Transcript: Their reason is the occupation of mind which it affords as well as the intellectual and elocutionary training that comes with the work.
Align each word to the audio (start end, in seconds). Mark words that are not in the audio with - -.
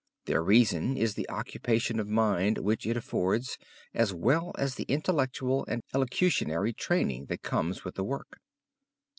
Their 0.25 0.41
reason 0.41 0.97
is 0.97 1.13
the 1.13 1.29
occupation 1.29 1.99
of 1.99 2.07
mind 2.07 2.57
which 2.57 2.87
it 2.87 2.97
affords 2.97 3.59
as 3.93 4.11
well 4.11 4.51
as 4.57 4.73
the 4.73 4.85
intellectual 4.87 5.63
and 5.67 5.83
elocutionary 5.93 6.73
training 6.73 7.25
that 7.25 7.43
comes 7.43 7.85
with 7.85 7.93
the 7.93 8.03
work. 8.03 8.39